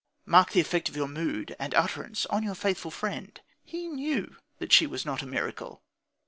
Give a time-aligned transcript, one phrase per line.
[0.25, 3.39] Mark the effect of your mood and utterance on your faithful friend.
[3.63, 5.83] He knew that she was not a miracle.